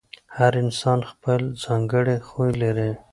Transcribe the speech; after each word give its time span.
هر 0.37 0.51
انسان 0.63 0.99
خپل 1.11 1.41
ځانګړی 1.63 2.17
خوی 2.27 2.51
لري. 2.61 2.91